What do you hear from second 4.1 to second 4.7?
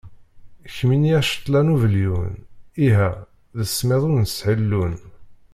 nesɛi